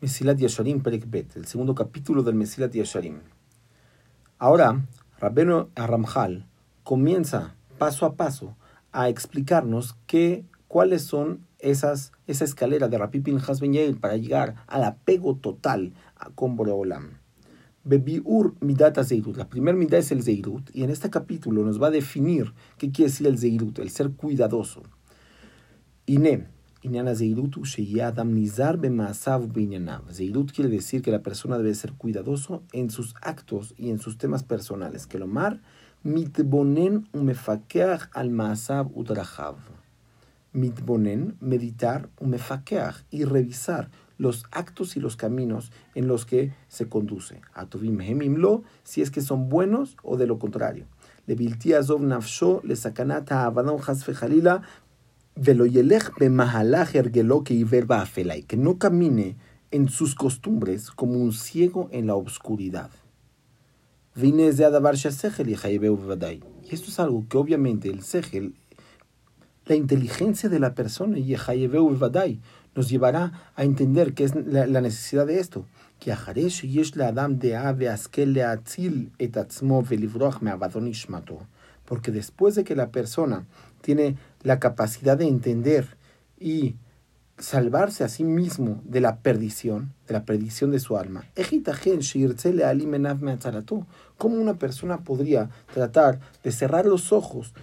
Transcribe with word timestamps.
Mesilat 0.00 0.38
Yasharim 0.38 0.80
Perek 0.80 1.04
el 1.36 1.44
segundo 1.44 1.74
capítulo 1.74 2.22
del 2.22 2.34
Mesilat 2.34 2.72
Yasharim. 2.72 3.18
Ahora, 4.38 4.86
Rabbeno 5.18 5.68
Aramjal 5.74 6.46
comienza 6.84 7.54
paso 7.76 8.06
a 8.06 8.14
paso 8.14 8.56
a 8.92 9.10
explicarnos 9.10 9.98
qué, 10.06 10.46
cuáles 10.68 11.02
son 11.02 11.46
esas, 11.58 12.12
esa 12.26 12.46
escalera 12.46 12.88
de 12.88 12.96
Rabbi 12.96 13.20
Pinchas 13.20 13.60
Ben 13.60 13.98
para 14.00 14.16
llegar 14.16 14.64
al 14.68 14.84
apego 14.84 15.36
total 15.36 15.92
con 16.34 16.56
Boreolam. 16.56 17.18
Bebiur 17.84 18.54
midata 18.60 19.04
zeirut. 19.04 19.36
La 19.36 19.50
primera 19.50 19.76
midá 19.76 19.98
es 19.98 20.10
el 20.12 20.22
zeirut 20.22 20.74
y 20.74 20.82
en 20.82 20.88
este 20.88 21.10
capítulo 21.10 21.62
nos 21.62 21.80
va 21.80 21.88
a 21.88 21.90
definir 21.90 22.54
qué 22.78 22.90
quiere 22.90 23.10
decir 23.10 23.26
el 23.26 23.38
zeirut, 23.38 23.78
el 23.78 23.90
ser 23.90 24.12
cuidadoso. 24.12 24.82
Ine, 26.06 26.48
Zeirut 30.12 30.52
quiere 30.52 30.70
decir 30.70 31.02
que 31.02 31.10
la 31.10 31.22
persona 31.22 31.58
debe 31.58 31.74
ser 31.74 31.92
cuidadoso 31.92 32.62
en 32.72 32.90
sus 32.90 33.14
actos 33.20 33.74
y 33.76 33.90
en 33.90 33.98
sus 33.98 34.16
temas 34.16 34.42
personales. 34.44 35.06
Que 35.06 35.18
lo 35.18 35.26
mar 35.26 35.60
mitbonen 36.02 37.06
umefakeach 37.12 38.08
al 38.14 38.30
maasav 38.30 38.90
utrachav. 38.94 39.56
Mitbonen, 40.52 41.36
meditar, 41.40 42.08
umefakeach 42.18 43.04
y 43.10 43.24
revisar 43.24 43.90
los 44.16 44.44
actos 44.50 44.96
y 44.96 45.00
los 45.00 45.16
caminos 45.16 45.72
en 45.94 46.06
los 46.06 46.24
que 46.24 46.52
se 46.68 46.88
conduce. 46.88 47.40
Atuvim 47.54 48.00
hemimlo, 48.00 48.62
si 48.84 49.02
es 49.02 49.10
que 49.10 49.20
son 49.20 49.48
buenos 49.48 49.96
o 50.02 50.16
de 50.16 50.26
lo 50.26 50.38
contrario. 50.38 50.86
Le 51.26 51.36
azov 51.74 52.02
nafsho, 52.02 52.60
le 52.64 52.74
sakanata 52.74 53.44
abadon 53.44 53.78
hasfe 53.80 54.14
jalila, 54.14 54.62
que 58.46 58.56
no 58.56 58.78
camine 58.78 59.36
en 59.70 59.88
sus 59.88 60.14
costumbres 60.14 60.90
como 60.90 61.14
un 61.14 61.32
ciego 61.32 61.88
en 61.92 62.06
la 62.06 62.14
oscuridad. 62.14 62.90
Y 66.68 66.74
esto 66.74 66.90
es 66.90 66.98
algo 66.98 67.26
que 67.28 67.38
obviamente 67.38 67.88
el 67.88 68.02
segel, 68.02 68.54
la 69.66 69.76
inteligencia 69.76 70.48
de 70.48 70.58
la 70.58 70.74
persona, 70.74 71.16
nos 72.74 72.88
llevará 72.88 73.52
a 73.54 73.64
entender 73.64 74.14
que 74.14 74.24
es 74.24 74.34
la, 74.34 74.80
necesidad 74.80 75.26
de 75.26 75.38
esto. 75.38 75.64
Porque 81.84 82.10
después 82.10 82.54
de 82.54 82.64
que 82.64 82.76
la 82.76 82.90
persona 82.90 83.46
tiene 83.80 84.16
la 84.42 84.58
capacidad 84.58 85.16
de 85.16 85.26
entender 85.26 85.96
y 86.38 86.76
salvarse 87.38 88.04
a 88.04 88.08
sí 88.08 88.24
mismo 88.24 88.82
de 88.84 89.00
la 89.00 89.18
perdición, 89.18 89.94
de 90.06 90.14
la 90.14 90.24
perdición 90.24 90.70
de 90.70 90.80
su 90.80 90.96
alma. 90.96 91.24
¿Cómo 94.18 94.36
una 94.36 94.54
persona 94.58 94.98
podría 94.98 95.50
tratar 95.72 96.20
de 96.44 96.52
cerrar 96.52 96.86
los 96.86 97.12
ojos 97.12 97.54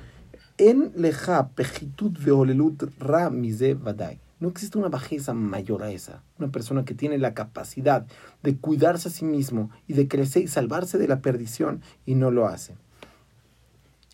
en 0.57 0.91
leja 0.95 1.49
pejitud 1.49 2.17
ra 2.99 3.29
vadai? 3.29 4.19
No 4.39 4.49
existe 4.49 4.77
una 4.77 4.89
bajeza 4.89 5.33
mayor 5.33 5.81
a 5.81 5.91
esa. 5.91 6.21
Una 6.37 6.51
persona 6.51 6.85
que 6.85 6.93
tiene 6.93 7.17
la 7.17 7.33
capacidad 7.33 8.05
de 8.43 8.57
cuidarse 8.57 9.09
a 9.09 9.11
sí 9.11 9.25
mismo 9.25 9.71
y 9.87 9.93
de 9.93 10.07
crecer 10.07 10.43
y 10.43 10.47
salvarse 10.47 10.99
de 10.99 11.07
la 11.07 11.21
perdición 11.21 11.81
y 12.05 12.13
no 12.15 12.29
lo 12.29 12.47
hace. 12.47 12.75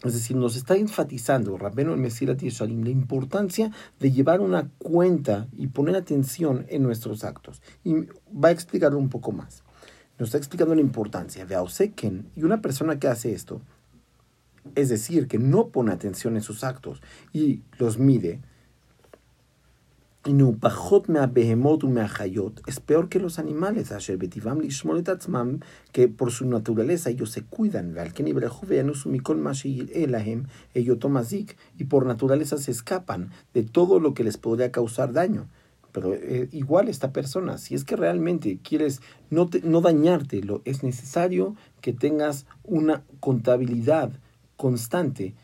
Es 0.03 0.13
decir, 0.13 0.35
nos 0.35 0.57
está 0.57 0.75
enfatizando 0.75 1.57
Rabbeno 1.57 1.93
el 1.93 1.99
Mesirat 1.99 2.39
Yesharim 2.39 2.83
la 2.83 2.89
importancia 2.89 3.71
de 3.99 4.11
llevar 4.11 4.41
una 4.41 4.69
cuenta 4.77 5.47
y 5.53 5.67
poner 5.67 5.95
atención 5.95 6.65
en 6.67 6.83
nuestros 6.83 7.23
actos. 7.23 7.61
Y 7.85 7.93
va 8.31 8.49
a 8.49 8.51
explicarlo 8.51 8.97
un 8.97 9.09
poco 9.09 9.31
más. 9.31 9.63
Nos 10.19 10.27
está 10.27 10.37
explicando 10.37 10.75
la 10.75 10.81
importancia 10.81 11.45
de 11.45 11.55
Auseken 11.55 12.29
y 12.35 12.43
una 12.43 12.61
persona 12.61 12.99
que 12.99 13.07
hace 13.07 13.33
esto, 13.33 13.61
es 14.75 14.89
decir, 14.89 15.27
que 15.27 15.39
no 15.39 15.69
pone 15.69 15.91
atención 15.91 16.35
en 16.35 16.43
sus 16.43 16.63
actos 16.63 17.01
y 17.31 17.61
los 17.77 17.97
mide, 17.97 18.41
es 20.25 20.31
peor 22.79 23.09
que 23.09 23.19
los 23.19 23.39
animales, 23.39 23.91
que 25.91 26.07
por 26.07 26.31
su 26.31 26.47
naturaleza 26.47 27.09
ellos 27.09 27.31
se 27.31 27.43
cuidan, 27.43 27.93
y 31.77 31.83
por 31.83 32.05
naturaleza 32.05 32.57
se 32.57 32.71
escapan 32.71 33.31
de 33.53 33.63
todo 33.63 33.99
lo 33.99 34.13
que 34.13 34.23
les 34.23 34.37
podría 34.37 34.71
causar 34.71 35.11
daño. 35.11 35.49
Pero 35.91 36.13
eh, 36.13 36.47
igual 36.53 36.87
esta 36.87 37.11
persona, 37.11 37.57
si 37.57 37.75
es 37.75 37.83
que 37.83 37.97
realmente 37.97 38.59
quieres 38.63 39.01
no, 39.29 39.49
no 39.63 39.81
dañarte, 39.81 40.41
es 40.63 40.83
necesario 40.83 41.57
que 41.81 41.91
tengas 41.91 42.45
una 42.63 43.03
contabilidad 43.19 44.13
constante 44.55 45.35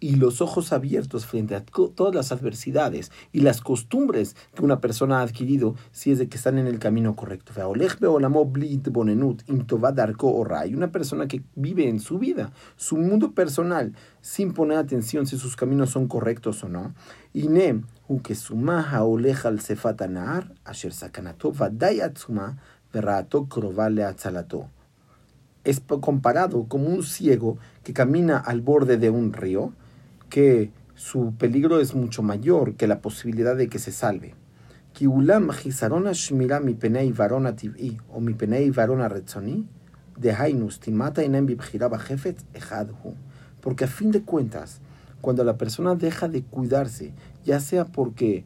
y 0.00 0.16
los 0.16 0.40
ojos 0.40 0.72
abiertos 0.72 1.26
frente 1.26 1.54
a 1.54 1.62
todas 1.62 2.14
las 2.14 2.32
adversidades 2.32 3.12
y 3.32 3.40
las 3.40 3.60
costumbres 3.60 4.34
que 4.54 4.64
una 4.64 4.80
persona 4.80 5.20
ha 5.20 5.22
adquirido 5.22 5.76
si 5.92 6.10
es 6.10 6.18
de 6.18 6.28
que 6.28 6.38
están 6.38 6.58
en 6.58 6.66
el 6.66 6.78
camino 6.78 7.14
correcto. 7.14 7.52
Y 10.66 10.74
una 10.74 10.92
persona 10.92 11.28
que 11.28 11.42
vive 11.54 11.88
en 11.88 12.00
su 12.00 12.18
vida, 12.18 12.52
su 12.76 12.96
mundo 12.96 13.32
personal, 13.32 13.94
sin 14.22 14.54
poner 14.54 14.78
atención 14.78 15.26
si 15.26 15.36
sus 15.36 15.54
caminos 15.54 15.90
son 15.90 16.08
correctos 16.08 16.64
o 16.64 16.68
no. 16.68 16.94
Es 25.62 25.80
comparado 26.00 26.64
como 26.68 26.86
un 26.86 27.02
ciego 27.02 27.58
que 27.84 27.92
camina 27.92 28.38
al 28.38 28.62
borde 28.62 28.96
de 28.96 29.10
un 29.10 29.34
río 29.34 29.74
que 30.30 30.70
su 30.94 31.34
peligro 31.36 31.80
es 31.80 31.94
mucho 31.94 32.22
mayor 32.22 32.74
que 32.74 32.86
la 32.86 33.00
posibilidad 33.00 33.56
de 33.56 33.68
que 33.68 33.78
se 33.78 33.90
salve. 33.90 34.34
mi 35.00 36.74
penei 36.74 37.12
varona 37.12 37.54
o 38.12 38.20
mi 38.20 38.34
penei 38.34 38.70
varona 38.70 39.08
timata 40.80 41.22
Porque 43.60 43.84
a 43.84 43.88
fin 43.88 44.10
de 44.10 44.22
cuentas, 44.22 44.80
cuando 45.20 45.44
la 45.44 45.56
persona 45.56 45.94
deja 45.94 46.28
de 46.28 46.42
cuidarse, 46.42 47.12
ya 47.44 47.60
sea 47.60 47.86
porque 47.86 48.44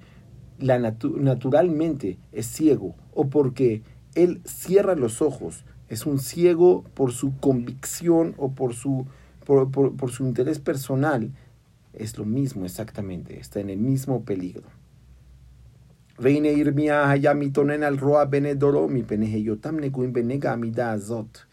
la 0.61 0.79
naturalmente 0.79 2.19
es 2.31 2.47
ciego 2.47 2.95
o 3.15 3.29
porque 3.29 3.83
él 4.15 4.41
cierra 4.45 4.95
los 4.95 5.23
ojos, 5.23 5.65
es 5.89 6.07
un 6.07 6.21
ciego 6.21 6.85
por 6.95 7.11
su 7.11 7.37
convicción 7.39 8.35
o 8.37 8.53
por 8.53 8.75
su, 8.75 9.07
por 9.45 10.11
su 10.11 10.25
interés 10.25 10.61
personal, 10.61 11.33
es 11.99 12.19
lo 12.19 12.25
mismo 12.25 12.65
exactamente, 12.65 13.39
está 13.39 13.61
en 13.61 13.71
el 13.71 13.79
mismo 13.79 14.25
peligro. 14.25 14.65
Veine 16.19 16.53
irmia 16.53 17.11
hayamitonen 17.11 17.83
al 17.83 17.99
roa 17.99 18.25
benedoro 18.27 18.89
mi 18.89 19.03
peneheyotam 19.03 19.77
neguim 19.77 20.13
benega 20.13 20.53
amida 20.53 20.93
azot. 20.93 21.47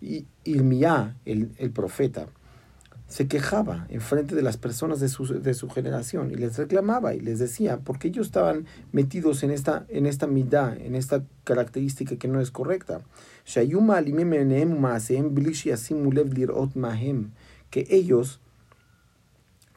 Y 0.00 0.26
Irmia, 0.44 1.16
el, 1.24 1.50
el 1.58 1.72
profeta, 1.72 2.28
se 3.08 3.26
quejaba 3.26 3.86
en 3.88 4.02
frente 4.02 4.34
de 4.34 4.42
las 4.42 4.58
personas 4.58 5.00
de 5.00 5.08
su, 5.08 5.26
de 5.26 5.54
su 5.54 5.70
generación 5.70 6.30
y 6.30 6.34
les 6.34 6.58
reclamaba 6.58 7.14
y 7.14 7.20
les 7.20 7.38
decía 7.38 7.78
porque 7.78 8.08
ellos 8.08 8.26
estaban 8.26 8.66
metidos 8.92 9.42
en 9.42 9.50
esta, 9.50 9.86
en 9.88 10.06
esta 10.06 10.26
midá, 10.26 10.76
en 10.78 10.94
esta 10.94 11.24
característica 11.44 12.16
que 12.16 12.28
no 12.28 12.40
es 12.40 12.50
correcta. 12.50 13.00
Que 17.70 17.86
ellos 17.90 18.40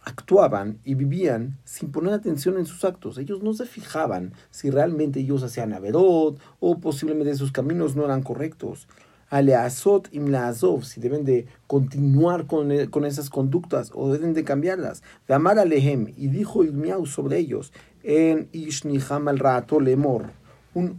actuaban 0.04 0.80
y 0.84 0.96
vivían 0.96 1.60
sin 1.64 1.92
poner 1.92 2.14
atención 2.14 2.58
en 2.58 2.66
sus 2.66 2.84
actos. 2.84 3.18
Ellos 3.18 3.44
no 3.44 3.54
se 3.54 3.66
fijaban 3.66 4.34
si 4.50 4.70
realmente 4.70 5.20
ellos 5.20 5.44
hacían 5.44 5.74
averot 5.74 6.40
o 6.60 6.80
posiblemente 6.80 7.36
sus 7.36 7.52
caminos 7.52 7.96
no 7.96 8.06
eran 8.06 8.24
correctos. 8.24 8.88
Aleazot 9.30 10.10
imlaazov, 10.12 10.84
si 10.84 11.00
deben 11.00 11.24
de 11.24 11.48
continuar 11.66 12.48
con, 12.48 12.70
e, 12.72 12.90
con, 12.90 13.06
esas 13.06 13.30
conductas 13.30 13.90
o 13.94 14.12
deben 14.12 14.34
de 14.34 14.44
cambiarlas. 14.44 15.04
De 15.26 15.34
amar 15.34 15.58
alehem, 15.58 16.14
y 16.18 16.28
dijo 16.28 16.66
Ilmiau 16.66 17.06
sobre 17.06 17.38
ellos, 17.38 17.72
en 18.04 18.50
Ishniham 18.52 19.30
al 19.30 19.40
rato 19.40 19.80
lemor. 19.80 20.32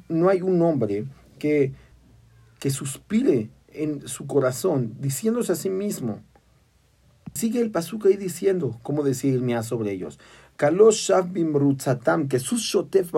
no 0.09 0.29
hay 0.31 0.41
un 0.41 0.63
hombre 0.63 1.05
que, 1.39 1.75
que 2.59 2.71
suspire 2.71 3.51
en 3.69 4.09
su 4.09 4.27
corazón, 4.27 4.95
diciéndose 4.99 5.53
a 5.53 5.57
sí 5.57 5.69
mismo, 5.69 6.23
Sigue 7.35 7.61
el 7.61 7.71
pasuk 7.71 8.07
ahí 8.07 8.17
diciendo, 8.17 8.79
como 8.83 9.03
decía 9.03 9.33
Irmia 9.33 9.63
sobre 9.63 9.93
ellos. 9.93 10.19
Que 10.57 12.39
sus 12.39 12.61
shotef 12.61 13.13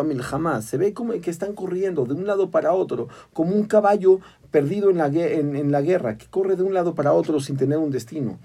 se 0.63 0.77
ve 0.79 0.95
como 0.95 1.13
que 1.21 1.31
están 1.31 1.55
corriendo 1.55 2.07
de 2.07 2.15
un 2.15 2.27
lado 2.27 2.51
para 2.51 2.73
otro, 2.73 3.09
como 3.33 3.55
un 3.55 3.65
caballo 3.65 4.21
perdido 4.55 4.89
en 4.89 4.99
la, 4.99 5.09
en, 5.09 5.57
en 5.57 5.73
la 5.73 5.83
guerra, 5.83 6.17
que 6.17 6.27
corre 6.27 6.55
de 6.55 6.63
un 6.63 6.75
lado 6.75 6.95
para 6.95 7.13
otro 7.13 7.41
sin 7.41 7.57
tener 7.57 7.79
un 7.79 7.91
destino. 7.91 8.39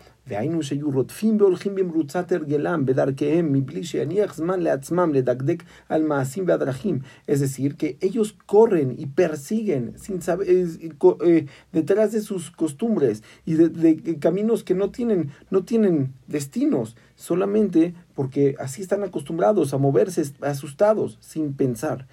Es 7.27 7.39
decir, 7.39 7.75
que 7.75 7.97
ellos 8.01 8.35
corren 8.45 8.95
y 8.97 9.05
persiguen 9.07 9.93
sin 9.97 10.21
saber, 10.21 10.47
eh, 10.49 11.45
detrás 11.71 12.11
de 12.11 12.21
sus 12.21 12.51
costumbres 12.51 13.23
y 13.45 13.53
de, 13.53 14.19
caminos 14.19 14.63
que 14.63 14.75
no 14.75 14.91
tienen, 14.91 15.31
no 15.49 15.63
tienen 15.63 16.13
destinos, 16.27 16.95
solamente 17.15 17.95
porque 18.13 18.55
así 18.59 18.81
están 18.81 19.03
acostumbrados 19.03 19.73
a 19.73 19.77
moverse 19.77 20.23
asustados, 20.41 21.17
sin 21.21 21.53
pensar. 21.53 22.07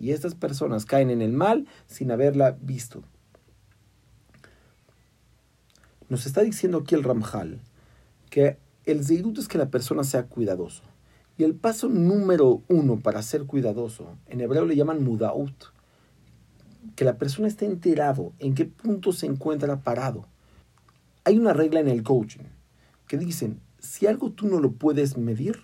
Y 0.00 0.10
estas 0.10 0.34
personas 0.34 0.67
caen 0.86 1.10
en 1.10 1.22
el 1.22 1.32
mal 1.32 1.66
sin 1.86 2.10
haberla 2.10 2.56
visto. 2.60 3.02
Nos 6.08 6.26
está 6.26 6.42
diciendo 6.42 6.78
aquí 6.78 6.94
el 6.94 7.04
Ramjal 7.04 7.60
que 8.30 8.58
el 8.84 9.04
Zeirut 9.04 9.38
es 9.38 9.48
que 9.48 9.58
la 9.58 9.70
persona 9.70 10.04
sea 10.04 10.26
cuidadoso. 10.26 10.82
Y 11.36 11.44
el 11.44 11.54
paso 11.54 11.88
número 11.88 12.62
uno 12.68 12.98
para 12.98 13.22
ser 13.22 13.44
cuidadoso, 13.44 14.16
en 14.26 14.40
hebreo 14.40 14.64
le 14.64 14.74
llaman 14.74 15.04
mudaut, 15.04 15.72
que 16.96 17.04
la 17.04 17.16
persona 17.16 17.46
esté 17.46 17.66
enterado 17.66 18.32
en 18.38 18.54
qué 18.54 18.64
punto 18.64 19.12
se 19.12 19.26
encuentra 19.26 19.82
parado. 19.82 20.26
Hay 21.24 21.38
una 21.38 21.52
regla 21.52 21.80
en 21.80 21.88
el 21.88 22.02
coaching 22.02 22.44
que 23.06 23.18
dicen, 23.18 23.60
si 23.78 24.06
algo 24.06 24.32
tú 24.32 24.48
no 24.48 24.58
lo 24.58 24.72
puedes 24.72 25.16
medir, 25.16 25.60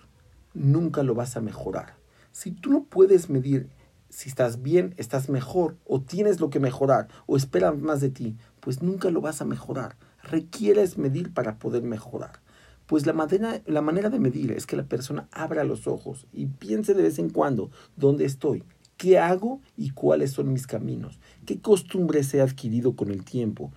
nunca 0.53 1.03
lo 1.03 1.15
vas 1.15 1.35
a 1.35 1.41
mejorar. 1.41 1.95
Si 2.31 2.51
tú 2.51 2.69
no 2.69 2.83
puedes 2.83 3.29
medir 3.29 3.69
si 4.09 4.29
estás 4.29 4.61
bien, 4.61 4.93
estás 4.97 5.29
mejor, 5.29 5.77
o 5.85 6.01
tienes 6.01 6.39
lo 6.39 6.49
que 6.49 6.59
mejorar, 6.59 7.07
o 7.25 7.37
esperan 7.37 7.81
más 7.81 8.01
de 8.01 8.09
ti, 8.09 8.37
pues 8.59 8.81
nunca 8.81 9.09
lo 9.09 9.21
vas 9.21 9.41
a 9.41 9.45
mejorar 9.45 9.97
requieres 10.25 10.97
medir 10.97 11.33
para 11.33 11.59
poder 11.59 11.83
mejorar. 11.83 12.41
Pues 12.87 13.05
la 13.05 13.13
manera, 13.13 13.61
la 13.65 13.81
manera 13.81 14.09
de 14.09 14.19
medir 14.19 14.51
es 14.51 14.65
que 14.65 14.75
la 14.75 14.83
persona 14.83 15.27
abra 15.31 15.63
los 15.63 15.87
ojos 15.87 16.27
y 16.31 16.45
piense 16.45 16.93
de 16.93 17.03
vez 17.03 17.17
en 17.17 17.29
cuando 17.29 17.71
dónde 17.95 18.25
estoy, 18.25 18.63
qué 18.97 19.17
hago 19.17 19.61
y 19.75 19.89
cuáles 19.91 20.31
son 20.31 20.53
mis 20.53 20.67
caminos, 20.67 21.19
qué 21.45 21.59
costumbres 21.59 22.33
he 22.33 22.41
adquirido 22.41 22.95
con 22.95 23.09
el 23.09 23.23
tiempo, 23.23 23.71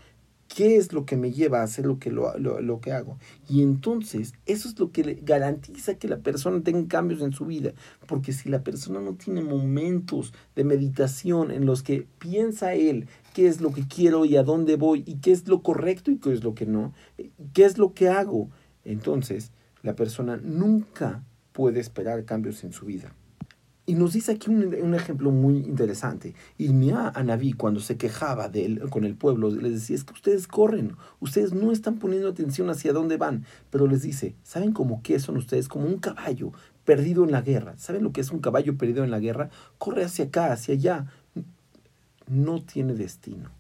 qué 0.59 0.75
es 0.75 0.93
lo 0.93 1.07
que 1.07 1.17
me 1.17 1.31
lleva 1.31 1.61
a 1.61 1.63
hacer 1.63 1.87
lo 1.87 2.01
que, 2.01 2.11
lo, 2.11 2.37
lo, 2.37 2.81
que 2.81 2.91
hago. 2.91 3.17
Y 3.49 3.63
entonces 3.63 4.35
eso 4.45 4.69
es 4.69 4.77
lo 4.81 4.91
que 4.91 5.05
le 5.05 5.15
garantiza 5.15 5.95
que 5.95 6.09
la 6.09 6.19
persona 6.19 6.61
tenga 6.65 6.89
cambios 6.89 7.23
en 7.23 7.33
su 7.33 7.47
vida. 7.47 7.75
Porque 8.09 8.33
si 8.33 8.49
la 8.49 8.65
persona 8.65 9.01
no 9.01 9.15
tiene 9.15 9.41
momentos 9.41 10.35
de 10.57 10.65
meditación 10.65 11.53
en 11.53 11.65
los 11.65 11.85
que 11.85 12.09
piensa 12.19 12.75
él 12.75 13.07
qué 13.35 13.47
es 13.47 13.61
lo 13.61 13.73
que 13.73 13.87
quiero 13.87 14.25
y 14.25 14.35
a 14.35 14.43
dónde 14.43 14.75
voy 14.75 15.05
y 15.07 15.19
qué 15.19 15.31
es 15.31 15.47
lo 15.47 15.63
correcto 15.63 16.11
y 16.11 16.19
qué 16.19 16.33
es 16.33 16.43
lo 16.43 16.57
que 16.57 16.67
no, 16.67 16.93
qué 17.53 17.65
es 17.65 17.79
lo 17.79 17.95
que 17.95 18.09
hago, 18.09 18.51
entonces 18.85 19.53
la 19.85 19.95
persona 19.95 20.41
nunca 20.43 21.23
puede 21.53 21.79
esperar 21.79 22.25
cambios 22.25 22.65
en 22.65 22.73
su 22.73 22.85
vida. 22.85 23.15
Y 23.89 23.95
nos 23.95 24.13
dice 24.13 24.33
aquí 24.33 24.51
un, 24.51 24.95
ejemplo 24.95 25.31
muy 25.31 25.61
interesante. 25.61 26.35
Irmia 26.59 27.09
a 27.09 27.23
Naví, 27.23 27.55
cuando 27.55 27.81
se 27.81 27.97
quejaba 27.97 28.51
de 28.51 28.67
él, 28.67 28.91
con 28.91 29.05
el 29.05 29.15
pueblo, 29.15 29.49
les 29.49 29.73
decía, 29.73 29.97
es 29.97 30.05
que 30.05 30.13
ustedes 30.13 30.47
corren, 30.47 30.95
ustedes 31.21 31.55
no 31.55 31.73
están 31.73 31.99
poniendo 31.99 32.29
atención 32.29 32.69
hacia 32.69 32.93
dónde 32.93 33.17
van. 33.17 33.47
Pero 33.71 33.87
les 33.87 34.03
dice, 34.03 34.35
¿saben 34.43 34.73
cómo 34.73 35.01
qué 35.03 35.19
son 35.19 35.39
ustedes? 35.39 35.69
Como 35.69 35.87
un 35.87 36.01
caballo 36.01 36.53
perdido 36.85 37.25
en 37.25 37.33
la 37.33 37.41
guerra. 37.41 37.79
¿Saben 37.79 38.05
lo 38.05 38.13
que 38.13 38.21
es 38.21 38.31
un 38.31 38.41
caballo 38.41 38.77
perdido 38.77 39.05
en 39.05 39.11
la 39.11 39.21
guerra? 39.21 39.49
Corre 39.79 40.05
hacia 40.05 40.27
acá, 40.27 40.53
hacia 40.53 40.75
allá. 40.75 41.07
No 42.27 42.61
tiene 42.61 42.93
destino. 42.93 43.53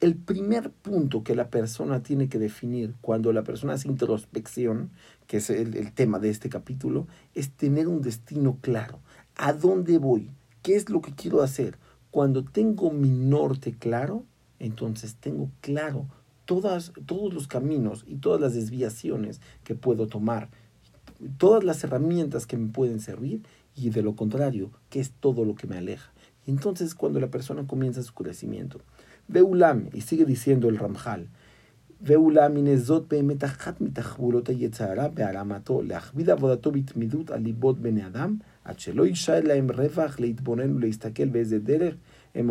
El 0.00 0.14
primer 0.14 0.70
punto 0.70 1.24
que 1.24 1.34
la 1.34 1.48
persona 1.48 2.02
tiene 2.02 2.28
que 2.28 2.38
definir 2.38 2.96
cuando 3.00 3.32
la 3.32 3.44
persona 3.44 3.74
hace 3.74 3.88
introspección, 3.88 4.90
que 5.26 5.38
es 5.38 5.48
el 5.48 5.90
tema 5.92 6.18
de 6.18 6.28
este 6.28 6.50
capítulo, 6.50 7.06
es 7.34 7.50
tener 7.50 7.88
un 7.88 8.02
destino 8.02 8.58
claro 8.60 8.98
a 9.39 9.53
dónde 9.53 9.97
voy, 9.97 10.31
qué 10.61 10.75
es 10.75 10.89
lo 10.89 11.01
que 11.01 11.13
quiero 11.13 11.41
hacer. 11.41 11.77
Cuando 12.11 12.43
tengo 12.43 12.91
mi 12.91 13.09
norte 13.09 13.75
claro, 13.77 14.23
entonces 14.59 15.15
tengo 15.15 15.49
claro 15.61 16.07
todas, 16.45 16.93
todos 17.05 17.33
los 17.33 17.47
caminos 17.47 18.05
y 18.07 18.15
todas 18.15 18.39
las 18.39 18.53
desviaciones 18.53 19.41
que 19.63 19.75
puedo 19.75 20.07
tomar, 20.07 20.49
todas 21.37 21.63
las 21.63 21.83
herramientas 21.83 22.47
que 22.47 22.57
me 22.57 22.71
pueden 22.71 22.99
servir 22.99 23.43
y 23.75 23.89
de 23.89 24.01
lo 24.01 24.15
contrario, 24.15 24.71
que 24.89 24.99
es 24.99 25.11
todo 25.11 25.43
lo 25.43 25.55
que 25.55 25.67
me 25.67 25.77
aleja. 25.77 26.13
Y 26.45 26.51
entonces 26.51 26.95
cuando 26.95 27.19
la 27.19 27.31
persona 27.31 27.67
comienza 27.67 28.03
su 28.03 28.13
crecimiento, 28.13 28.79
Beulam, 29.27 29.89
y 29.91 30.01
sigue 30.01 30.25
diciendo 30.25 30.69
el 30.69 30.77
Ramjal, 30.77 31.27
ואולם 32.01 32.57
הנה 32.57 32.77
זאת 32.77 33.07
באמת 33.07 33.43
אחת 33.43 33.81
מתחבולות 33.81 34.49
היצרה 34.49 35.07
בהרמתו 35.07 35.81
להכביד 35.81 36.29
עבודתו 36.29 36.71
בתמידות 36.71 37.31
על 37.31 37.41
ליבות 37.41 37.79
בני 37.79 38.05
אדם, 38.05 38.37
Em 42.34 42.50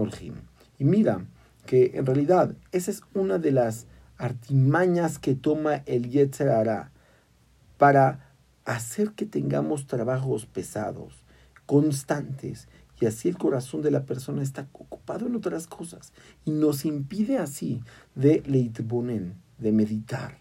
y 0.80 0.84
mira 0.84 1.26
que 1.66 1.92
en 1.94 2.06
realidad 2.06 2.56
esa 2.72 2.92
es 2.92 3.02
una 3.14 3.38
de 3.38 3.52
las 3.52 3.86
artimañas 4.18 5.20
que 5.20 5.36
toma 5.36 5.76
el 5.86 6.10
Yetzer 6.10 6.50
hará 6.50 6.92
para 7.78 8.34
hacer 8.66 9.12
que 9.12 9.26
tengamos 9.26 9.88
trabajos 9.88 10.46
pesados, 10.46 11.24
constantes, 11.66 12.68
y 13.00 13.06
así 13.06 13.30
el 13.30 13.38
corazón 13.38 13.82
de 13.82 13.92
la 13.92 14.06
persona 14.06 14.44
está 14.44 14.68
ocupado 14.74 15.28
en 15.28 15.36
otras 15.36 15.68
cosas 15.68 16.12
y 16.44 16.52
nos 16.52 16.86
impide 16.86 17.38
así 17.38 17.82
de 18.16 18.44
leitbonen, 18.46 19.36
de 19.58 19.72
meditar 19.72 20.38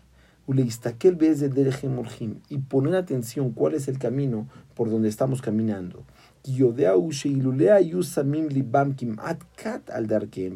y 2.48 2.58
poner 2.58 2.96
atención 2.96 3.52
cuál 3.52 3.74
es 3.74 3.86
el 3.86 3.98
camino 3.98 4.48
por 4.74 4.90
donde 4.90 5.08
estamos 5.08 5.42
caminando. 5.42 6.04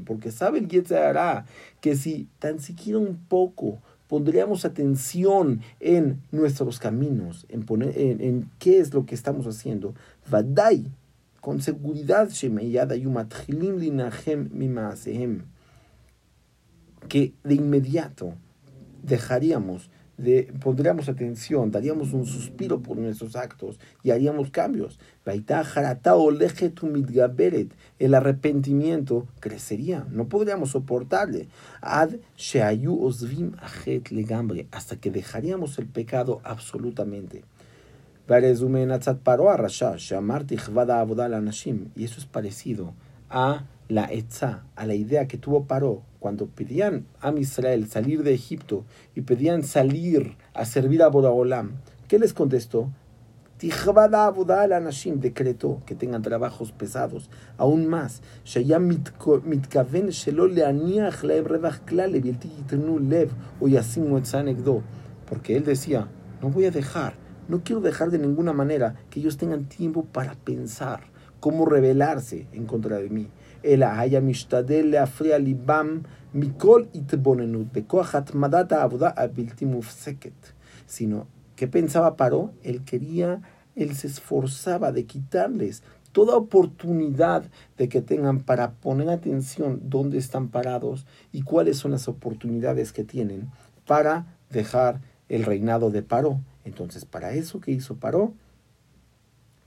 Porque 0.04 0.30
sabe 0.30 0.60
el 0.60 0.68
Yetzirah 0.68 1.44
que 1.80 1.94
si 1.96 2.28
tan 2.38 2.58
siquiera 2.58 2.98
un 2.98 3.16
poco 3.28 3.80
pondríamos 4.08 4.64
atención 4.64 5.60
en 5.80 6.22
nuestros 6.30 6.78
caminos, 6.78 7.44
en, 7.50 7.64
poner, 7.64 7.92
en, 7.98 8.50
qué 8.58 8.78
es 8.78 8.94
lo 8.94 9.04
que 9.04 9.14
estamos 9.14 9.46
haciendo, 9.46 9.94
Vadai 10.30 10.90
con 11.42 11.60
seguridad 11.60 12.30
que 17.08 17.34
de 17.42 17.54
inmediato 17.54 18.34
dejaríamos 19.02 19.90
de, 20.16 20.52
pondríamos 20.60 21.08
atención, 21.08 21.70
daríamos 21.70 22.12
un 22.12 22.26
suspiro 22.26 22.82
por 22.82 22.96
nuestros 22.96 23.34
actos 23.34 23.78
y 24.02 24.10
haríamos 24.10 24.50
cambios. 24.50 24.98
El 27.98 28.14
arrepentimiento 28.14 29.26
crecería, 29.40 30.06
no 30.10 30.28
podríamos 30.28 30.70
soportarle. 30.70 31.48
Ad 31.80 32.10
hasta 34.70 34.96
que 34.96 35.10
dejaríamos 35.10 35.78
el 35.78 35.86
pecado 35.86 36.40
absolutamente. 36.44 37.44
Y 41.96 42.04
eso 42.04 42.20
es 42.20 42.26
parecido 42.26 42.94
a 43.28 43.64
la 43.88 44.04
etza, 44.12 44.64
a 44.76 44.86
la 44.86 44.94
idea 44.94 45.26
que 45.26 45.38
tuvo 45.38 45.64
Paró 45.64 46.02
cuando 46.22 46.46
pedían 46.46 47.04
a 47.20 47.30
Israel 47.32 47.86
salir 47.88 48.22
de 48.22 48.32
Egipto 48.32 48.86
y 49.14 49.20
pedían 49.22 49.64
salir 49.64 50.36
a 50.54 50.64
servir 50.64 51.02
a 51.02 51.08
Boraholam. 51.08 51.72
¿Qué 52.08 52.18
les 52.18 52.32
contestó? 52.32 52.90
Anashim 53.60 55.20
decretó 55.20 55.82
que 55.84 55.94
tengan 55.94 56.22
trabajos 56.22 56.72
pesados, 56.72 57.28
aún 57.58 57.86
más. 57.86 58.22
Porque 65.28 65.56
él 65.56 65.64
decía, 65.64 66.08
no 66.40 66.48
voy 66.50 66.64
a 66.64 66.70
dejar 66.70 67.14
no 67.48 67.62
quiero 67.64 67.80
dejar 67.80 68.10
de 68.10 68.18
ninguna 68.18 68.52
manera 68.52 68.94
que 69.10 69.20
ellos 69.20 69.36
tengan 69.36 69.64
tiempo 69.64 70.04
para 70.04 70.34
pensar 70.34 71.00
cómo 71.40 71.66
rebelarse 71.66 72.46
en 72.52 72.66
contra 72.66 72.96
de 72.98 73.10
mí. 73.10 73.28
Sino, 80.86 81.26
¿qué 81.56 81.68
pensaba 81.68 82.16
Paró? 82.16 82.52
Él 82.62 82.82
quería, 82.84 83.42
él 83.76 83.94
se 83.94 84.06
esforzaba 84.06 84.92
de 84.92 85.04
quitarles 85.04 85.82
toda 86.12 86.36
oportunidad 86.36 87.44
de 87.78 87.88
que 87.88 88.02
tengan 88.02 88.40
para 88.40 88.72
poner 88.72 89.08
atención 89.08 89.80
dónde 89.84 90.18
están 90.18 90.48
parados 90.48 91.06
y 91.32 91.42
cuáles 91.42 91.78
son 91.78 91.90
las 91.90 92.06
oportunidades 92.06 92.92
que 92.92 93.04
tienen 93.04 93.50
para 93.86 94.26
dejar 94.50 95.00
el 95.28 95.44
reinado 95.44 95.90
de 95.90 96.02
Paró. 96.02 96.40
Entonces, 96.64 97.04
para 97.04 97.32
eso 97.32 97.60
que 97.60 97.72
hizo 97.72 97.96
Paró, 97.96 98.34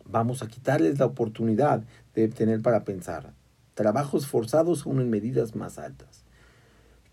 vamos 0.05 0.43
a 0.43 0.47
quitarles 0.47 0.99
la 0.99 1.07
oportunidad 1.07 1.83
de 2.13 2.27
tener 2.27 2.61
para 2.61 2.83
pensar. 2.83 3.33
Trabajos 3.75 4.25
forzados 4.25 4.85
aún 4.85 5.01
en 5.01 5.11
medidas 5.11 5.55
más 5.55 5.77
altas. 5.77 6.23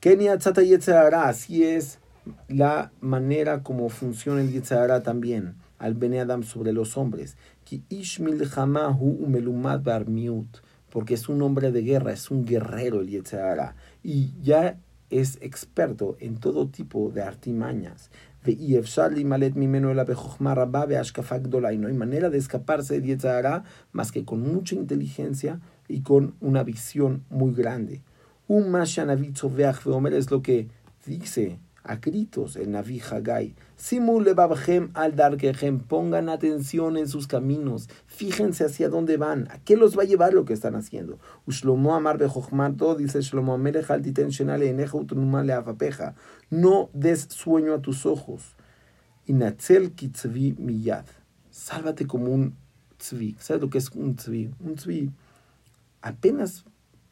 Kenia 0.00 0.38
Tzata 0.38 0.62
Yetzahara, 0.62 1.28
así 1.28 1.64
es 1.64 1.99
la 2.49 2.92
manera 3.00 3.62
como 3.62 3.88
funciona 3.88 4.40
el 4.40 4.50
Yetzahara 4.50 5.02
también, 5.02 5.57
al 5.78 5.95
Bene 5.95 6.21
Adam 6.21 6.42
sobre 6.42 6.73
los 6.73 6.97
hombres. 6.97 7.37
Ishmil 7.88 8.42
Umelumad 9.00 9.81
Barmiut, 9.81 10.59
porque 10.90 11.14
es 11.14 11.28
un 11.28 11.42
hombre 11.42 11.73
de 11.73 11.83
guerra, 11.83 12.12
es 12.12 12.31
un 12.31 12.45
guerrero 12.45 13.00
el 13.00 13.09
Yetzahara, 13.09 13.75
y 14.02 14.33
ya 14.42 14.78
es 15.11 15.38
experto 15.40 16.16
en 16.21 16.38
todo 16.38 16.69
tipo 16.69 17.11
de 17.11 17.23
artimañas. 17.23 18.11
Y 18.45 18.75
no 18.75 18.83
hay 21.87 21.95
manera 21.95 22.28
de 22.28 22.38
escaparse 22.38 23.00
de 23.00 23.07
Yetzahara 23.07 23.62
más 23.92 24.11
que 24.11 24.25
con 24.25 24.40
mucha 24.40 24.75
inteligencia 24.75 25.61
y 25.92 26.00
con 26.00 26.34
una 26.40 26.62
visión 26.62 27.25
muy 27.30 27.52
grande. 27.54 28.02
Un 28.49 28.75
Omer 28.75 30.14
es 30.14 30.30
lo 30.30 30.42
que 30.42 30.68
dice 31.06 31.58
a 31.84 31.96
gritos 31.96 32.56
el 32.56 32.70
Naví 32.70 33.00
Hagai. 33.00 33.54
Simule 33.76 34.34
al 34.94 35.16
darkehem, 35.16 35.80
pongan 35.80 36.28
atención 36.28 36.96
en 36.96 37.08
sus 37.08 37.26
caminos, 37.26 37.88
fíjense 38.06 38.64
hacia 38.64 38.88
dónde 38.88 39.16
van, 39.16 39.49
a 39.50 39.58
qué 39.58 39.76
los 39.76 39.99
va 39.99 40.02
a 40.02 40.06
llevar 40.06 40.32
lo 40.32 40.44
que 40.44 40.52
están 40.52 40.76
haciendo. 40.76 41.18
Ushlomo 41.46 41.94
amar 41.94 42.18
bejochmato, 42.18 42.94
dice 42.94 43.20
Shlomo 43.20 43.54
Amelech 43.54 43.90
al 43.90 44.02
eneja 44.62 44.96
utrumale 44.96 45.52
afapeja. 45.52 46.14
No 46.50 46.90
des 46.92 47.26
sueño 47.30 47.75
a 47.75 47.82
tus 47.82 48.06
ojos. 48.06 48.54
Inatzel 49.26 49.92
kitzvi 49.92 50.54
miyad. 50.58 51.06
Sálvate 51.50 52.06
como 52.06 52.32
un 52.32 52.54
tzvi. 52.99 53.37
¿Sabes 53.40 53.62
lo 53.62 53.70
que 53.70 53.78
es 53.78 53.90
un 53.90 54.16
tzvi? 54.16 54.50
Un 54.61 54.76
tzvi 54.76 55.11
apenas 56.02 56.64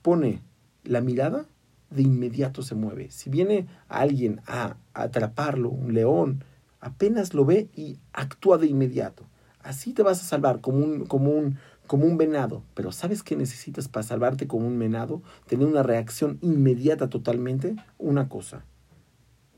pone 0.02 0.42
la 0.84 1.00
mirada, 1.00 1.46
de 1.90 2.02
inmediato 2.02 2.62
se 2.62 2.74
mueve. 2.74 3.10
Si 3.10 3.30
viene 3.30 3.66
alguien 3.88 4.40
a 4.46 4.76
atraparlo, 4.94 5.70
un 5.70 5.94
león, 5.94 6.44
apenas 6.80 7.34
lo 7.34 7.44
ve 7.44 7.68
y 7.74 7.98
actúa 8.12 8.58
de 8.58 8.66
inmediato. 8.66 9.24
Así 9.62 9.92
te 9.92 10.02
vas 10.02 10.20
a 10.20 10.24
salvar 10.24 10.60
como 10.60 10.78
un, 10.78 11.06
como 11.06 11.30
un, 11.30 11.58
como 11.86 12.06
un 12.06 12.16
venado. 12.16 12.62
Pero 12.74 12.92
¿sabes 12.92 13.22
qué 13.22 13.36
necesitas 13.36 13.88
para 13.88 14.04
salvarte 14.04 14.46
como 14.46 14.66
un 14.66 14.78
venado? 14.78 15.22
Tener 15.46 15.66
una 15.66 15.82
reacción 15.82 16.38
inmediata 16.40 17.08
totalmente. 17.10 17.76
Una 17.98 18.28
cosa, 18.28 18.64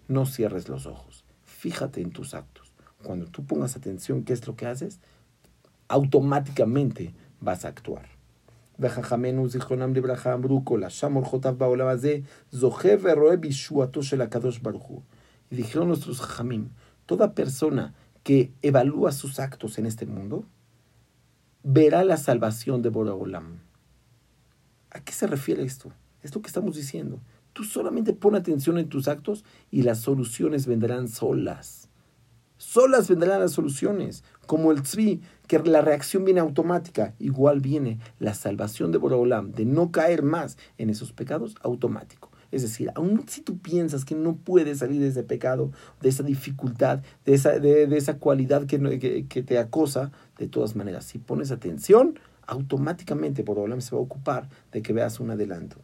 no 0.08 0.26
cierres 0.26 0.68
los 0.68 0.86
ojos. 0.86 1.24
Fíjate 1.44 2.00
en 2.00 2.10
tus 2.10 2.34
actos. 2.34 2.72
Cuando 3.02 3.26
tú 3.26 3.44
pongas 3.44 3.76
atención 3.76 4.24
qué 4.24 4.32
es 4.32 4.46
lo 4.46 4.56
que 4.56 4.66
haces, 4.66 5.00
automáticamente 5.88 7.14
vas 7.40 7.64
a 7.64 7.68
actuar. 7.68 8.08
וחכמינו 8.79 9.47
זיכרונם 9.47 9.95
לברכה 9.95 10.33
אמרו 10.33 10.65
כל 10.65 10.83
השם 10.83 11.15
אורחותיו 11.15 11.55
בעולם 11.57 11.87
הזה 11.87 12.17
זוכה 12.51 12.89
ורואה 13.01 13.35
בישועתו 13.35 14.03
של 14.03 14.21
הקדוש 14.21 14.57
ברוך 14.57 14.83
הוא. 14.83 15.01
Y 15.51 15.55
dijeron 15.55 15.87
nuestros 15.87 16.19
jajamim, 16.19 16.69
toda 17.05 17.33
persona 17.33 17.93
que 18.23 18.51
evalúa 18.61 19.11
sus 19.13 19.39
actos 19.39 19.79
en 19.79 19.85
este 19.85 20.05
mundo, 20.05 20.45
verá 21.63 22.03
la 22.03 22.17
salvación 22.17 22.81
de 22.81 22.89
Boraholam. 22.89 23.59
¿A 24.91 24.99
qué 24.99 25.13
se 25.13 25.27
refiere 25.27 25.63
esto? 25.63 25.91
Es 26.21 26.35
lo 26.35 26.41
que 26.41 26.47
estamos 26.47 26.75
diciendo. 26.75 27.19
Tú 27.53 27.63
solamente 27.63 28.13
pon 28.13 28.35
atención 28.35 28.77
en 28.77 28.89
tus 28.89 29.07
actos 29.07 29.45
y 29.71 29.83
las 29.83 29.99
soluciones 29.99 30.67
vendrán 30.67 31.07
solas. 31.07 31.89
Solas 32.62 33.08
vendrán 33.08 33.40
las 33.40 33.50
soluciones, 33.50 34.22
como 34.46 34.70
el 34.70 34.82
tzvi, 34.82 35.20
que 35.48 35.58
la 35.58 35.80
reacción 35.80 36.24
viene 36.24 36.38
automática. 36.38 37.12
Igual 37.18 37.58
viene 37.60 37.98
la 38.20 38.34
salvación 38.34 38.92
de 38.92 38.98
Boraholam, 38.98 39.50
de 39.50 39.64
no 39.64 39.90
caer 39.90 40.22
más 40.22 40.56
en 40.78 40.88
esos 40.88 41.12
pecados, 41.12 41.56
automático. 41.62 42.30
Es 42.52 42.62
decir, 42.62 42.92
aun 42.94 43.24
si 43.26 43.40
tú 43.40 43.58
piensas 43.58 44.04
que 44.04 44.14
no 44.14 44.36
puedes 44.36 44.78
salir 44.78 45.00
de 45.00 45.08
ese 45.08 45.24
pecado, 45.24 45.72
de 46.00 46.08
esa 46.08 46.22
dificultad, 46.22 47.02
de 47.24 47.34
esa, 47.34 47.58
de, 47.58 47.96
esa 47.96 48.18
cualidad 48.18 48.64
que, 48.66 49.26
que, 49.28 49.42
te 49.42 49.58
acosa, 49.58 50.12
de 50.38 50.46
todas 50.46 50.76
maneras, 50.76 51.04
si 51.04 51.18
pones 51.18 51.50
atención, 51.50 52.20
automáticamente 52.46 53.42
Boraholam 53.42 53.80
se 53.80 53.96
va 53.96 54.00
a 54.00 54.04
ocupar 54.04 54.48
de 54.70 54.82
que 54.82 54.92
veas 54.92 55.18
un 55.18 55.32
adelanto. 55.32 55.78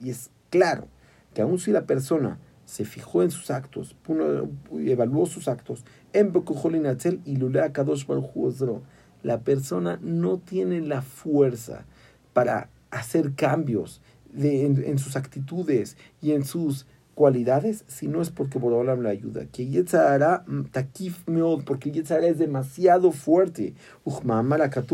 Y 0.00 0.10
es 0.10 0.30
claro 0.50 0.88
que 1.32 1.42
aun 1.42 1.58
si 1.60 1.70
la 1.70 1.86
persona 1.86 2.40
se 2.66 2.84
fijó 2.84 3.22
en 3.22 3.30
sus 3.30 3.50
actos, 3.50 3.96
evaluó 4.72 5.24
sus 5.26 5.48
actos, 5.48 5.84
en 6.12 6.32
y 7.24 7.36
la 9.22 9.40
persona 9.40 9.98
no 10.02 10.38
tiene 10.38 10.80
la 10.80 11.02
fuerza 11.02 11.86
para 12.32 12.68
hacer 12.90 13.32
cambios 13.34 14.00
en, 14.36 14.98
sus 14.98 15.16
actitudes 15.16 15.96
y 16.20 16.32
en 16.32 16.44
sus 16.44 16.86
cualidades, 17.14 17.84
si 17.86 18.08
no 18.08 18.20
es 18.20 18.30
porque 18.30 18.58
Borolam 18.58 19.02
le 19.02 19.08
ayuda. 19.08 19.46
Que 19.46 19.66
Yetzara 19.66 20.44
mm, 20.46 20.64
takif 20.64 21.26
meod, 21.26 21.64
porque 21.64 21.90
Yetzara 21.90 22.26
es 22.26 22.38
demasiado 22.38 23.10
fuerte. 23.10 23.74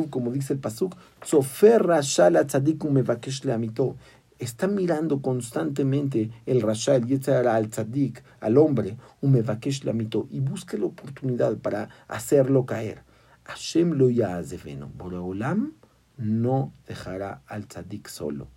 como 0.08 0.30
dice 0.30 0.52
el 0.52 0.60
Pasuk, 0.60 0.94
Tzofer 1.20 1.82
Rashala 1.82 2.46
Tzadikum 2.46 2.92
Mevakesh 2.92 3.44
Leamito 3.44 3.96
está 4.42 4.66
mirando 4.66 5.22
constantemente 5.22 6.30
el 6.46 6.62
Rasha, 6.62 6.96
el 6.96 7.06
Yetzara, 7.06 7.54
al 7.54 7.68
Tzadik, 7.68 8.24
al 8.40 8.58
hombre, 8.58 8.96
un 9.20 9.32
Mevakesh 9.32 9.84
Lamito, 9.84 10.26
y 10.30 10.40
busca 10.40 10.76
la 10.76 10.86
oportunidad 10.86 11.56
para 11.58 11.88
hacerlo 12.08 12.66
caer. 12.66 13.04
Hashem 13.44 13.92
lo 13.92 14.10
yazeveno. 14.10 14.90
Boreolam 14.96 15.74
no 16.16 16.72
dejará 16.88 17.42
al 17.46 17.66
Tzadik 17.66 18.08
solo. 18.08 18.48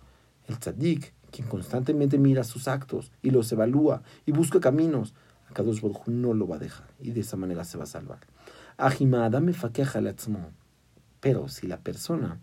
El 0.48 0.58
Tzadik, 0.58 1.14
quien 1.30 1.46
constantemente 1.48 2.18
mira 2.18 2.42
sus 2.42 2.66
actos 2.66 3.12
y 3.22 3.30
los 3.30 3.50
evalúa 3.52 4.02
y 4.24 4.32
busca 4.32 4.58
caminos, 4.58 5.14
a 5.48 5.54
Kadosh 5.54 5.80
Baruch 5.80 6.06
no 6.08 6.34
lo 6.34 6.48
va 6.48 6.56
a 6.56 6.60
dejar 6.60 6.88
y 7.00 7.12
de 7.12 7.20
esa 7.20 7.36
manera 7.36 7.64
se 7.64 7.78
va 7.78 7.84
a 7.84 7.86
salvar. 7.86 8.20
Pero 11.20 11.48
si 11.48 11.66
la 11.66 11.78
persona 11.78 12.40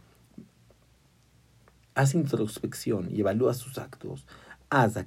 hace 1.95 2.17
introspección 2.17 3.09
y 3.11 3.21
evalúa 3.21 3.53
sus 3.53 3.77
actos, 3.77 4.25
haz 4.73 4.97
a 4.97 5.05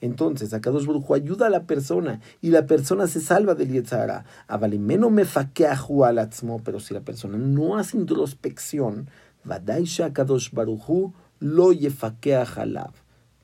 Entonces, 0.00 0.52
a 0.52 0.60
Kadosh 0.60 0.86
Baruj 0.86 1.14
ayuda 1.14 1.46
a 1.46 1.50
la 1.50 1.62
persona 1.64 2.20
y 2.42 2.50
la 2.50 2.66
persona 2.66 3.06
se 3.06 3.20
salva 3.20 3.54
del 3.54 3.72
Yetzara. 3.72 4.26
Avalimeno 4.46 5.08
me 5.08 5.24
al 5.24 6.30
pero 6.64 6.80
si 6.80 6.92
la 6.92 7.00
persona 7.00 7.38
no 7.38 7.78
hace 7.78 7.96
introspección, 7.96 9.08
Vadaisha 9.44 10.12
Kadosh 10.12 10.50
Baruj 10.52 11.12
lo 11.40 11.72
halab. 11.72 12.92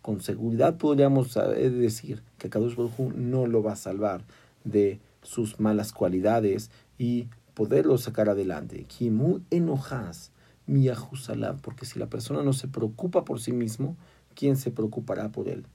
Con 0.03 0.21
seguridad 0.21 0.77
podríamos 0.77 1.35
eh, 1.37 1.71
decir 1.71 2.23
que 2.37 2.51
Kadosh 2.51 2.77
Baruj 2.77 3.15
no 3.15 3.47
lo 3.47 3.63
va 3.63 3.73
a 3.73 3.77
salvar 3.77 4.23
de 4.65 5.01
sus 5.23 5.59
malas 5.61 5.93
cualidades 5.93 6.71
y 6.99 7.29
poderlo 7.55 7.97
sacar 7.97 8.29
adelante. 8.29 8.85
Kimu 8.85 9.41
enojas 9.51 10.34
miyahusalab, 10.67 11.61
porque 11.61 11.87
si 11.87 11.99
la 11.99 12.09
persona 12.09 12.43
no 12.43 12.53
se 12.53 12.69
preocupa 12.69 13.25
por 13.25 13.41
sí 13.41 13.53
mismo, 13.53 13.97
¿quién 14.35 14.57
se 14.57 14.71
preocupará 14.71 15.31
por 15.31 15.49
él? 15.49 15.67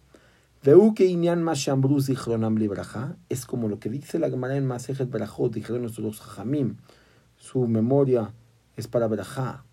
es 3.30 3.46
como 3.46 3.70
lo 3.70 3.80
que 3.80 3.90
dice 3.90 4.20
la 4.20 4.30
Gemara 4.30 4.58
en 4.58 4.68
Masejet 4.68 5.10
Berajot, 5.10 5.54
dijeron 5.54 5.84
nuestros 5.84 6.22
hajamim, 6.22 6.76
su 7.38 7.68
memoria 7.68 8.34
es 8.76 8.88
para 8.88 9.08
Berajá. 9.08 9.64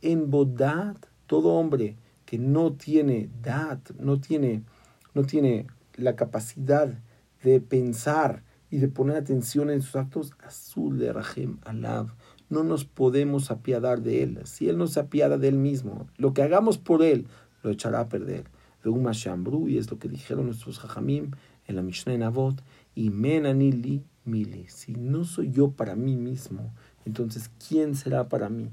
En 0.00 0.30
bodat, 0.30 0.96
todo 1.26 1.54
hombre 1.54 1.96
que 2.24 2.38
no 2.38 2.72
tiene 2.72 3.28
dat, 3.42 3.90
no 3.98 4.20
tiene, 4.20 4.62
no 5.14 5.24
tiene 5.24 5.66
la 5.96 6.16
capacidad 6.16 6.98
de 7.42 7.60
pensar 7.60 8.42
y 8.70 8.78
de 8.78 8.88
poner 8.88 9.16
atención 9.16 9.70
en 9.70 9.82
sus 9.82 9.96
actos, 9.96 10.32
azul 10.44 10.98
de 10.98 11.12
Rahem 11.12 11.58
Alav 11.64 12.14
no 12.48 12.64
nos 12.64 12.84
podemos 12.84 13.50
apiadar 13.50 14.02
de 14.02 14.22
él. 14.22 14.40
Si 14.44 14.68
él 14.68 14.78
no 14.78 14.86
se 14.86 15.00
apiada 15.00 15.38
de 15.38 15.48
él 15.48 15.56
mismo, 15.56 16.08
lo 16.16 16.32
que 16.34 16.42
hagamos 16.42 16.78
por 16.78 17.02
él 17.02 17.26
lo 17.62 17.70
echará 17.70 18.00
a 18.00 18.08
perder. 18.08 18.44
Y 18.86 19.78
es 19.78 19.90
lo 19.90 19.98
que 19.98 20.08
dijeron 20.08 20.46
nuestros 20.46 20.78
Jajamim 20.78 21.32
en 21.66 21.76
la 21.76 21.82
Mishnah 21.82 22.14
en 22.14 22.22
Avot, 22.22 22.62
y 22.94 23.10
Menanili 23.10 24.04
Mili. 24.24 24.66
Si 24.68 24.92
no 24.92 25.24
soy 25.24 25.50
yo 25.50 25.72
para 25.72 25.96
mí 25.96 26.16
mismo, 26.16 26.72
entonces 27.04 27.50
¿quién 27.68 27.96
será 27.96 28.28
para 28.28 28.48
mí? 28.48 28.70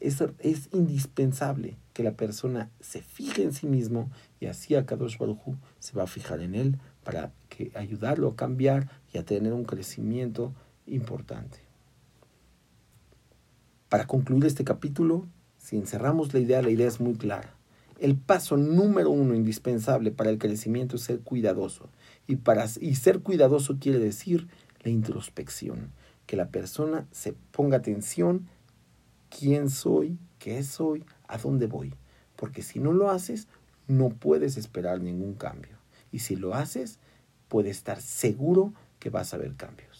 Es, 0.00 0.22
es 0.38 0.68
indispensable 0.72 1.78
que 1.94 2.02
la 2.02 2.12
persona 2.12 2.70
se 2.80 3.00
fije 3.00 3.42
en 3.42 3.52
sí 3.52 3.66
mismo 3.66 4.10
y 4.38 4.46
así 4.46 4.74
a 4.74 4.84
Kadosh 4.84 5.16
se 5.78 5.96
va 5.96 6.02
a 6.02 6.08
fijar 6.08 6.40
en 6.40 6.54
él 6.54 6.78
para 7.02 7.32
que 7.48 7.72
ayudarlo 7.74 8.28
a 8.28 8.36
cambiar 8.36 8.90
y 9.12 9.18
a 9.18 9.24
tener 9.24 9.52
un 9.54 9.64
crecimiento 9.64 10.52
importante. 10.86 11.63
Para 13.94 14.08
concluir 14.08 14.44
este 14.46 14.64
capítulo, 14.64 15.28
si 15.56 15.76
encerramos 15.76 16.34
la 16.34 16.40
idea, 16.40 16.62
la 16.62 16.70
idea 16.70 16.88
es 16.88 16.98
muy 16.98 17.14
clara. 17.14 17.54
El 18.00 18.16
paso 18.16 18.56
número 18.56 19.10
uno 19.10 19.36
indispensable 19.36 20.10
para 20.10 20.30
el 20.30 20.38
crecimiento 20.38 20.96
es 20.96 21.02
ser 21.02 21.20
cuidadoso. 21.20 21.88
Y, 22.26 22.34
para, 22.34 22.66
y 22.80 22.96
ser 22.96 23.20
cuidadoso 23.20 23.78
quiere 23.78 24.00
decir 24.00 24.48
la 24.82 24.90
introspección. 24.90 25.92
que 26.26 26.34
la 26.34 26.48
persona 26.48 27.06
se 27.12 27.34
ponga 27.52 27.76
atención, 27.76 28.48
quién 29.30 29.70
soy, 29.70 30.18
qué 30.40 30.64
soy, 30.64 31.04
a 31.28 31.38
dónde 31.38 31.68
voy. 31.68 31.94
Porque 32.34 32.62
si 32.62 32.80
no 32.80 32.92
lo 32.92 33.10
haces, 33.10 33.46
no 33.86 34.08
puedes 34.08 34.56
esperar 34.56 35.00
ningún 35.00 35.34
cambio. 35.34 35.78
Y 36.10 36.18
si 36.18 36.34
lo 36.34 36.56
haces, 36.56 36.98
puedes 37.46 37.76
estar 37.76 38.00
seguro 38.00 38.74
que 38.98 39.10
vas 39.10 39.34
a 39.34 39.36
ver 39.36 39.54
cambios. 39.54 39.93